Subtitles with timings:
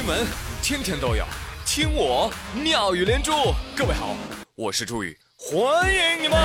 [0.00, 0.26] 新闻
[0.62, 1.26] 天天都有，
[1.66, 3.32] 听我妙语连珠。
[3.76, 4.16] 各位好，
[4.54, 6.38] 我是朱宇，欢迎你们！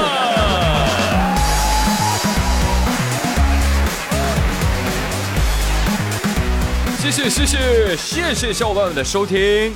[6.99, 9.73] 谢谢谢谢谢谢小伙伴们的收听。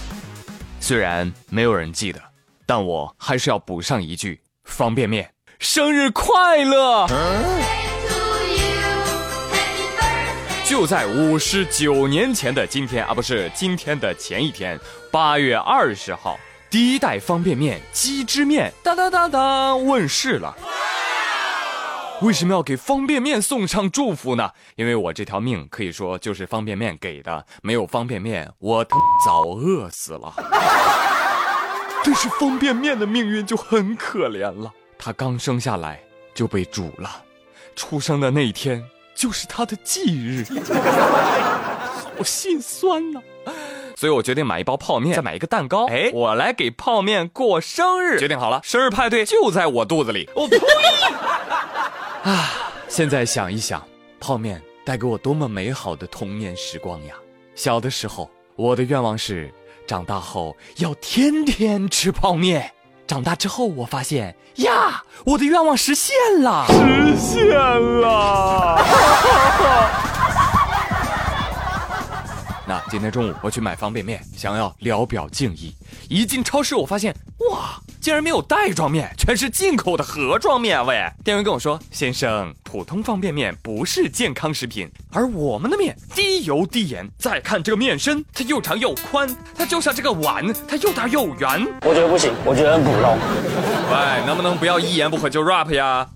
[0.81, 2.21] 虽然没有人记得，
[2.65, 7.07] 但我还是要补上一句：方便面，生日快乐！
[10.69, 14.79] 就在五十九年前的今天啊，不是今天的前一天，
[15.11, 20.55] 八月二十号，第一代方便面鸡汁面当当当当问世了。
[22.21, 24.51] 为什么要给方便面送上祝福呢？
[24.75, 28.85] 因为我这条命可以说就是方便面给的，没有方便面，我
[29.25, 30.31] 早饿死了。
[32.03, 35.99] 但是方便面的命运就很可怜了，它刚生下来
[36.35, 37.09] 就被煮了，
[37.75, 38.87] 出生的那一天。
[39.19, 40.45] 就是他的忌日，
[42.17, 43.19] 好心酸呐！
[43.97, 45.87] 所以我决定买一包泡面，再买一个蛋糕。
[45.87, 48.17] 哎，我来给泡面过生日。
[48.17, 50.29] 决定好了，生日派对就在我肚子里。
[50.33, 50.57] 我呸！
[52.23, 53.85] 啊，现在想一想，
[54.21, 57.13] 泡面带给我多么美好的童年时光呀！
[57.55, 59.53] 小的时候，我的愿望是
[59.85, 62.71] 长大后要天天吃泡面。
[63.09, 68.79] 长大之后，我发现呀，我的愿望实现了，实现了。
[72.67, 75.75] 那今天中午我去买方便面，想要聊表敬意。
[76.07, 77.11] 一进超市，我发现
[77.49, 80.85] 哇，竟然没有袋装面，全是进口的盒装面。
[80.85, 87.05] 喂，店员跟我说：“先生，普通方便面不是健康食品，而我们的面低油低盐。
[87.17, 91.67] 再看这个面身，它又长又宽，它就像这个碗，它又大又圆。
[91.81, 93.17] 我觉得不行，我觉得很普通。
[93.91, 96.07] 喂，能不能不要一言不合就 rap 呀？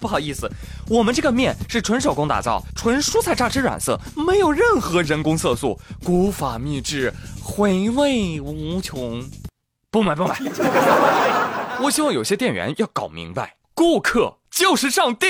[0.00, 0.50] 不好意思。”
[0.88, 9.22] 我们这个面是纯手工打造，纯蔬菜榨汁染色，没有任何人工色素，古法秘制，回味无穷。
[9.92, 10.34] 不买不买！
[11.78, 15.26] 我希望有些店员要搞明白，顾客就是上帝，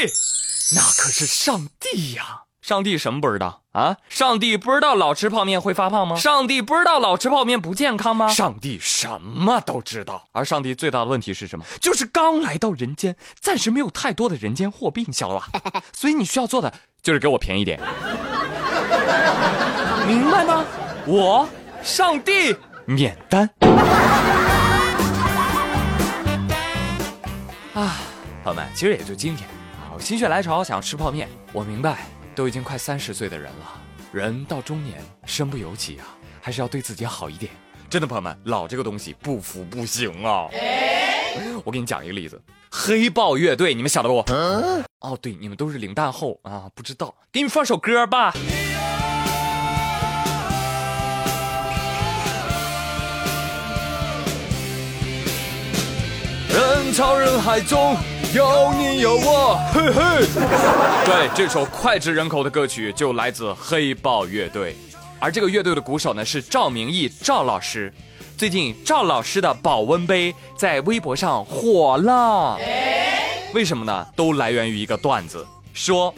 [0.77, 2.43] 那可是上帝呀。
[2.62, 3.97] 上帝什么不知道啊？
[4.09, 6.15] 上帝不知道老吃泡面会发胖吗？
[6.15, 8.28] 上帝不知道老吃泡面不健康吗？
[8.28, 10.28] 上帝什么都知道。
[10.31, 11.65] 而上帝最大的问题是什么？
[11.81, 15.49] 就是刚来到人间，暂时没有太多的人间货币，你晓得吧？
[15.93, 17.81] 所以你需要做的就是给我便宜点，
[20.06, 20.65] 明白吗？
[21.05, 21.49] 我
[21.83, 22.56] 上帝
[22.87, 23.50] 免单。
[27.82, 27.97] 啊，
[28.44, 32.06] 朋友们，其实也就今天啊，我心血来潮想要吃泡面，我明白。
[32.32, 33.81] 都已经快三十岁的人了，
[34.12, 36.06] 人到中年，身不由己啊，
[36.41, 37.50] 还是要对自己好一点。
[37.91, 40.47] 真的，朋友们，老这个东西不服不行啊！
[41.65, 44.20] 我给你讲一个例子，黑豹乐队，你们晓得不？
[45.00, 47.12] 哦，对，你们都是零蛋后啊，不知道。
[47.32, 48.32] 给你们放首歌吧。
[56.92, 57.97] 人潮人海中。
[58.34, 60.26] 有你有我，嘿嘿。
[61.06, 64.76] 对，这首脍炙人口的歌曲就来自黑豹乐队，
[65.19, 67.91] 而这个乐队的鼓手呢是赵明义赵老师。
[68.36, 72.58] 最近赵老师的保温杯在微博上火了，
[73.54, 74.06] 为什么呢？
[74.14, 76.14] 都来源于一个段子，说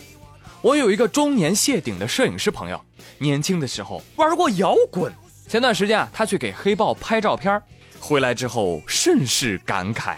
[0.60, 2.80] 我有一个中年谢顶的摄影师朋友，
[3.18, 5.12] 年轻的时候玩过摇滚，
[5.48, 7.62] 前段时间啊，他去给黑豹拍照片，
[8.00, 10.14] 回来之后甚是感慨，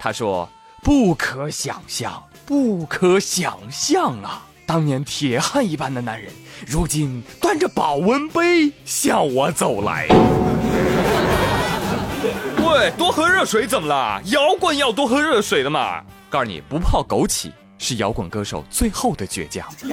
[0.00, 0.48] 他说。
[0.82, 4.46] 不可想象，不可想象啊！
[4.64, 6.32] 当年铁汉一般的男人，
[6.66, 10.08] 如今端着保温杯向我走来。
[12.66, 14.22] 喂，多喝热水怎么了？
[14.28, 16.02] 摇滚要多喝热水的嘛！
[16.30, 19.68] 告诉你，不泡枸杞是摇滚歌手最后的倔强。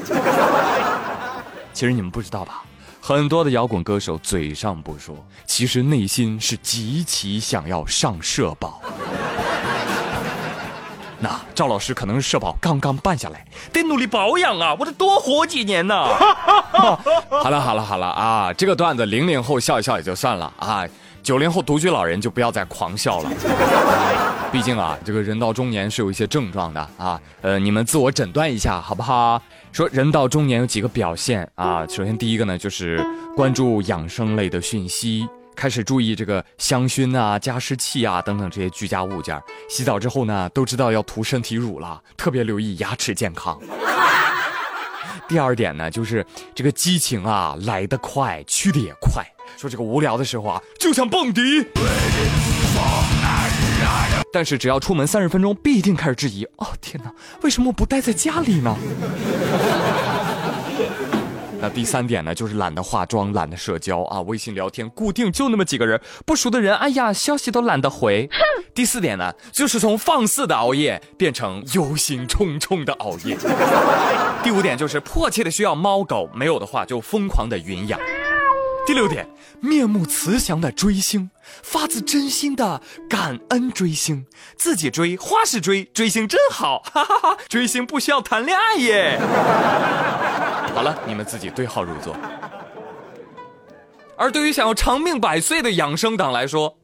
[1.74, 2.63] 其实你们不知道吧？
[3.01, 8.81] 很多的摇滚歌手嘴上不说，其实内心是极其想要上社保。
[11.57, 14.75] 赵老师可能是社保刚刚办下来，得努力保养啊！
[14.80, 15.95] 我得多活几年呢。
[17.31, 20.86] 好了好了好了啊，这个段子零零后笑一笑也就算了啊，
[21.24, 23.31] 九零后独居老人就不要再狂笑了。
[24.54, 29.42] 毕竟啊，这个人到中年是有一些症状的啊，呃，你们自我诊断一下好不好？
[29.71, 33.04] 说人到中年有几个表现啊，首先第一个呢就是
[33.36, 35.27] 关注养生类的讯息。
[35.57, 39.42] 开始注意这个香薰啊、加湿器啊等等这些居家物件。
[39.68, 43.59] 洗澡之后呢，都知道要涂身体乳了，特别留意牙齿健康。
[45.27, 46.24] 第二点呢，就是
[46.54, 49.25] 这个激情啊来得快，去的也快。
[49.57, 51.42] 说这个无聊的时候啊，就想蹦迪。
[54.31, 57.12] 但是只要出门三十分钟，必定开始质疑：哦天哪，
[57.42, 58.77] 为什么不待在家里呢？
[61.59, 64.21] 那第三点呢，就是懒得化妆，懒得社交啊。
[64.21, 68.30] 微信聊天固定就那么几个人，不熟的人，哎呀，消息都懒得回。
[68.75, 73.36] 第四点呢，就是从放肆的熬夜变成忧心忡忡的熬夜。
[74.44, 78.00] 第五点就是迫切的需要猫狗，没有的话就疯狂的云养。
[78.86, 79.27] 第六点，
[79.59, 81.30] 面目慈祥的追星，
[81.63, 84.25] 发自真心的感恩追星，
[84.56, 87.38] 自己追，花式追，追星真好，哈哈哈！
[87.50, 89.19] 追星不需要谈恋爱耶。
[90.74, 92.16] 好了，你们自己对号入座。
[94.16, 96.75] 而对于想要长命百岁的养生党来说，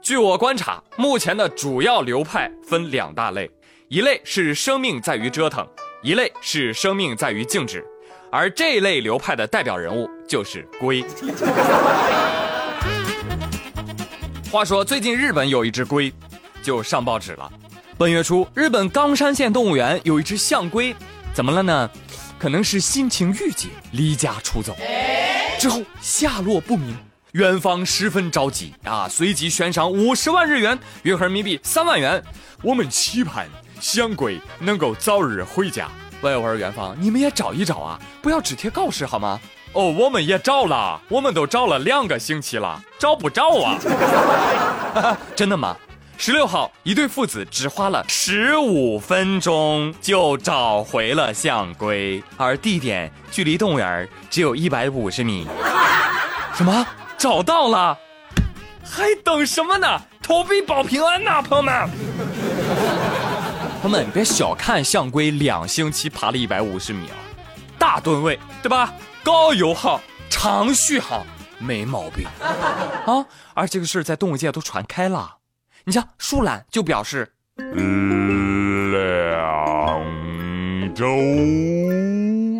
[0.00, 3.50] 据我观察，目前的主要流派分两大类，
[3.88, 5.66] 一类是生命在于折腾，
[6.02, 7.84] 一类是生命在于静止。
[8.30, 11.04] 而这一类流派的代表人物就是龟。
[14.50, 16.12] 话说，最近日本有一只龟，
[16.62, 17.50] 就上报纸了。
[17.98, 20.94] 本月初，日本冈山县动物园有一只象龟，
[21.36, 21.90] 怎么了呢？
[22.38, 24.74] 可能是心情郁结，离家出走，
[25.58, 26.96] 之后下落不明。
[27.32, 32.22] 园方十分着急啊，随即悬赏五十万日元，约合人民币三万元。
[32.62, 33.46] 我们期盼
[33.78, 35.90] 香桂能够早日回家。
[36.22, 39.38] 喂，我说元芳，你们也找一找啊，不要只贴告示好吗？
[39.74, 45.18] 哦，我们也找了，我们都找了两个星期了，找不着啊！
[45.36, 45.76] 真的吗？
[46.18, 55.46] 十六号，一对父子只花了十五分钟就找回了象龟，而地点距离动物园只有一百五十米。
[56.54, 56.86] 什么？
[57.18, 57.96] 找到了？
[58.82, 60.00] 还等什么呢？
[60.22, 61.88] 投币保平安呐，朋友们！
[63.82, 67.16] 朋友们，别小看象龟，两星期爬了一百五十米啊，
[67.78, 68.92] 大吨位，对吧？
[69.22, 71.24] 高油耗，长续航，
[71.58, 73.26] 没毛病啊！
[73.54, 75.34] 而这个事儿在动物界都传开了。
[75.88, 77.72] 你像树懒就表示，两
[80.92, 81.06] 周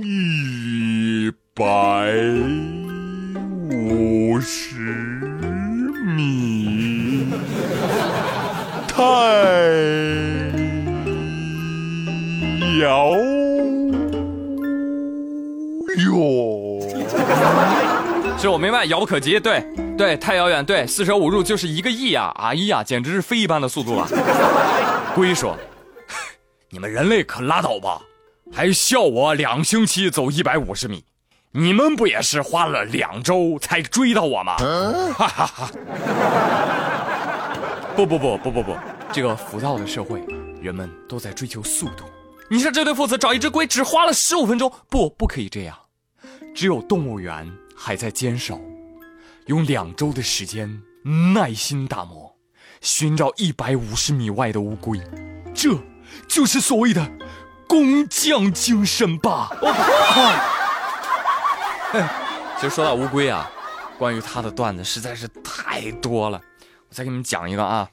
[0.04, 1.64] 一百
[3.68, 4.78] 五十
[6.16, 7.26] 米，
[8.86, 8.96] 太。
[12.80, 13.10] 遥
[18.38, 19.40] 是我明白，遥不可及。
[19.40, 19.64] 对，
[19.96, 20.64] 对，太遥远。
[20.64, 22.30] 对，四舍五入就是一个亿呀！
[22.36, 24.06] 哎呀，简直是飞一般的速度啊！
[25.16, 25.56] 龟说
[26.70, 28.00] ：“你们人类可拉倒吧，
[28.52, 31.02] 还笑我两星期走一百五十米，
[31.52, 34.56] 你们不也是花了两周才追到我吗？”
[35.16, 35.70] 哈哈哈！
[37.96, 38.76] 不不不不不不，
[39.10, 40.22] 这个浮躁的社会，
[40.60, 42.04] 人们都在追求速度。
[42.50, 45.74] 你说这对父子找一只龟只花了十五分钟，不，不可以这样。
[46.54, 48.60] 只有动物园还在坚守，
[49.46, 50.82] 用两周的时间
[51.34, 52.34] 耐心打磨，
[52.80, 54.98] 寻找一百五十米外的乌龟，
[55.54, 55.76] 这
[56.26, 57.06] 就是所谓的
[57.68, 59.50] 工匠精神吧。
[62.58, 63.50] 其实说到乌龟啊，
[63.98, 66.40] 关于它的段子实在是太多了，
[66.88, 67.88] 我再给你们讲一个啊。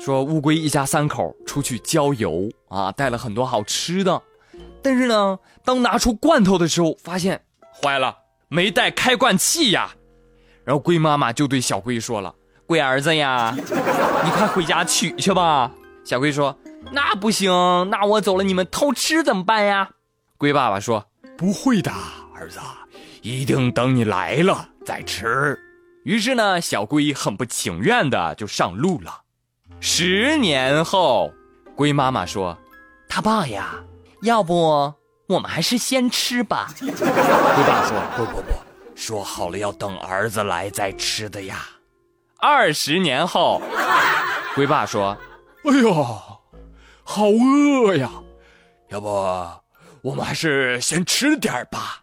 [0.00, 4.20] 说乌龟一家三口出去郊游啊，带了很多好吃的，
[4.82, 7.44] 但是呢，当拿出罐头的时候，发现
[7.80, 8.16] 坏了，
[8.54, 9.90] 没带开罐器呀。
[10.64, 12.32] 然后龟妈妈就对小龟说了
[12.66, 15.72] ：“龟儿子呀， 你快回家取去吧。”
[16.06, 16.56] 小龟说
[16.92, 17.50] ：“那不行，
[17.90, 19.90] 那我走了，你们偷吃怎么办呀？”
[20.38, 21.04] 龟爸爸说
[21.36, 21.90] ：“不会的，
[22.32, 22.60] 儿子，
[23.22, 25.58] 一定等你来了再吃。”
[26.04, 29.22] 于是呢，小龟很不情愿的就上路了。
[29.80, 31.32] 十年后，
[31.74, 32.56] 龟妈妈说
[33.08, 33.82] ：“他爸呀，
[34.22, 34.94] 要不
[35.26, 36.68] 我们还是先吃吧。
[36.80, 38.52] ”龟爸说：“不不不，
[38.94, 41.66] 说好了要等儿子来再吃的呀。”
[42.38, 43.62] 二十年后，
[44.54, 45.16] 龟爸说
[45.64, 45.92] ：“哎呦，
[47.02, 48.10] 好饿呀，
[48.90, 49.08] 要不
[50.02, 52.00] 我们还是先吃点吧。”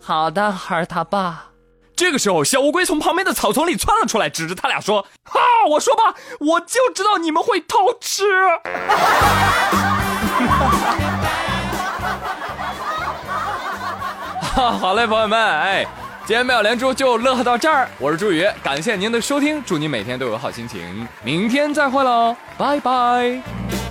[0.00, 1.46] 好的，孩儿他爸。
[1.94, 8.24] 这个时候，小乌龟从旁边的草丛里窜了出来，指着他俩说：“哈，我说吧，我就知道你们会偷吃。”
[14.78, 15.84] 好嘞，朋友们，哎，
[16.24, 17.88] 今天妙连珠就乐呵到这儿。
[17.98, 21.06] 我是朱宇，感谢您的收听，祝您每天都有好心情。
[21.24, 23.81] 明天再会喽，拜拜。